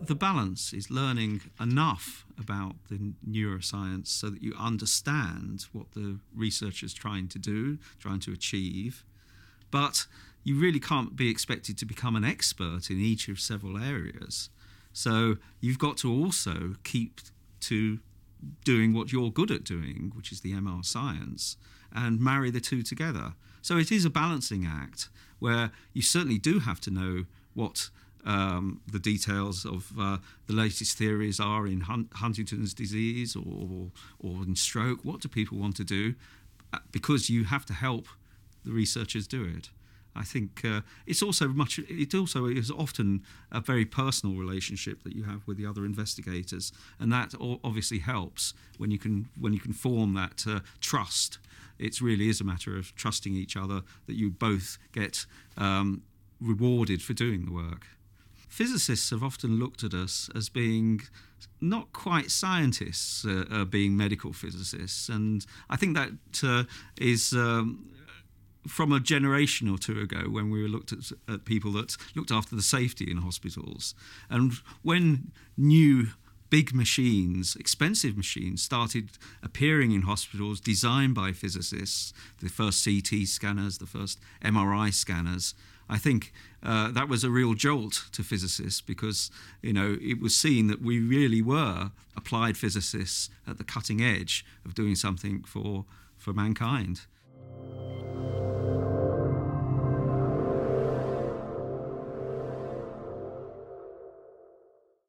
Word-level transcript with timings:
the 0.00 0.14
balance 0.14 0.72
is 0.72 0.90
learning 0.90 1.42
enough 1.60 2.24
about 2.38 2.76
the 2.88 3.12
neuroscience 3.28 4.08
so 4.08 4.30
that 4.30 4.42
you 4.42 4.54
understand 4.58 5.66
what 5.72 5.92
the 5.92 6.18
researcher 6.34 6.86
is 6.86 6.94
trying 6.94 7.28
to 7.28 7.38
do, 7.38 7.78
trying 7.98 8.20
to 8.20 8.32
achieve, 8.32 9.04
but 9.70 10.06
you 10.42 10.58
really 10.58 10.80
can't 10.80 11.16
be 11.16 11.28
expected 11.28 11.76
to 11.78 11.84
become 11.84 12.16
an 12.16 12.24
expert 12.24 12.90
in 12.90 12.98
each 12.98 13.28
of 13.28 13.38
several 13.38 13.76
areas. 13.76 14.48
So 14.92 15.36
you've 15.60 15.78
got 15.78 15.96
to 15.98 16.10
also 16.10 16.76
keep 16.82 17.20
to 17.60 17.98
doing 18.64 18.94
what 18.94 19.12
you're 19.12 19.30
good 19.30 19.50
at 19.50 19.64
doing, 19.64 20.12
which 20.14 20.32
is 20.32 20.40
the 20.40 20.52
MR 20.52 20.84
science, 20.84 21.56
and 21.92 22.20
marry 22.20 22.50
the 22.50 22.60
two 22.60 22.82
together. 22.82 23.34
So 23.62 23.76
it 23.76 23.92
is 23.92 24.04
a 24.04 24.10
balancing 24.10 24.66
act 24.66 25.10
where 25.38 25.70
you 25.92 26.02
certainly 26.02 26.38
do 26.38 26.60
have 26.60 26.80
to 26.80 26.90
know 26.90 27.24
what 27.54 27.90
um, 28.24 28.80
the 28.90 28.98
details 28.98 29.64
of 29.64 29.92
uh, 29.98 30.18
the 30.46 30.52
latest 30.52 30.96
theories 30.96 31.40
are 31.40 31.66
in 31.66 31.82
Hun- 31.82 32.08
Huntington's 32.14 32.74
disease 32.74 33.36
or, 33.36 33.90
or 34.18 34.42
in 34.42 34.56
stroke. 34.56 35.00
What 35.04 35.20
do 35.20 35.28
people 35.28 35.58
want 35.58 35.76
to 35.76 35.84
do? 35.84 36.14
Uh, 36.72 36.78
because 36.92 37.30
you 37.30 37.44
have 37.44 37.64
to 37.66 37.72
help 37.72 38.06
the 38.64 38.72
researchers 38.72 39.26
do 39.26 39.44
it. 39.44 39.70
I 40.14 40.24
think 40.24 40.64
uh, 40.64 40.80
it's 41.06 41.22
also 41.22 41.48
much. 41.48 41.78
It 41.78 42.14
also 42.14 42.46
is 42.46 42.70
often 42.70 43.22
a 43.52 43.60
very 43.60 43.84
personal 43.84 44.36
relationship 44.36 45.04
that 45.04 45.14
you 45.14 45.22
have 45.22 45.46
with 45.46 45.56
the 45.56 45.66
other 45.66 45.84
investigators, 45.84 46.72
and 46.98 47.12
that 47.12 47.34
obviously 47.62 48.00
helps 48.00 48.52
when 48.76 48.90
you 48.90 48.98
can 48.98 49.28
when 49.38 49.52
you 49.52 49.60
can 49.60 49.72
form 49.72 50.14
that 50.14 50.44
uh, 50.48 50.60
trust. 50.80 51.38
It 51.78 52.00
really 52.00 52.28
is 52.28 52.40
a 52.40 52.44
matter 52.44 52.76
of 52.76 52.94
trusting 52.96 53.34
each 53.34 53.56
other 53.56 53.82
that 54.06 54.16
you 54.16 54.30
both 54.30 54.78
get 54.92 55.26
um, 55.56 56.02
rewarded 56.40 57.02
for 57.02 57.14
doing 57.14 57.46
the 57.46 57.52
work 57.52 57.86
physicists 58.50 59.08
have 59.10 59.22
often 59.22 59.58
looked 59.58 59.82
at 59.82 59.94
us 59.94 60.28
as 60.34 60.50
being 60.50 61.00
not 61.60 61.92
quite 61.92 62.30
scientists, 62.30 63.24
uh, 63.24 63.44
uh, 63.50 63.64
being 63.64 63.96
medical 63.96 64.32
physicists, 64.32 65.08
and 65.08 65.46
I 65.70 65.76
think 65.76 65.96
that 65.96 66.12
uh, 66.44 66.64
is. 67.00 67.32
Um, 67.32 67.86
from 68.68 68.92
a 68.92 69.00
generation 69.00 69.70
or 69.70 69.78
two 69.78 69.98
ago, 70.00 70.28
when 70.28 70.50
we 70.50 70.60
were 70.60 70.68
looked 70.68 70.92
at, 70.92 71.10
at 71.26 71.46
people 71.46 71.72
that 71.72 71.96
looked 72.14 72.30
after 72.30 72.54
the 72.54 72.60
safety 72.60 73.10
in 73.10 73.16
hospitals, 73.16 73.94
and 74.28 74.52
when 74.82 75.32
new 75.56 76.08
big 76.50 76.74
machines, 76.74 77.56
expensive 77.56 78.16
machines, 78.16 78.62
started 78.62 79.10
appearing 79.42 79.92
in 79.92 80.02
hospitals 80.02 80.60
designed 80.60 81.14
by 81.14 81.32
physicists, 81.32 82.12
the 82.40 82.48
first 82.48 82.84
CT 82.84 83.26
scanners, 83.26 83.78
the 83.78 83.86
first 83.86 84.20
MRI 84.44 84.92
scanners, 84.92 85.54
I 85.90 85.98
think 85.98 86.32
uh, 86.62 86.92
that 86.92 87.08
was 87.08 87.24
a 87.24 87.30
real 87.30 87.54
jolt 87.54 88.04
to 88.12 88.22
physicists 88.22 88.80
because 88.80 89.30
you 89.60 89.72
know 89.72 89.98
it 90.00 90.20
was 90.20 90.36
seen 90.36 90.68
that 90.68 90.80
we 90.80 91.00
really 91.00 91.42
were 91.42 91.90
applied 92.16 92.56
physicists 92.56 93.28
at 93.46 93.58
the 93.58 93.64
cutting 93.64 94.00
edge 94.00 94.46
of 94.64 94.74
doing 94.74 94.94
something 94.94 95.42
for 95.42 95.84
for 96.16 96.32
mankind. 96.32 97.00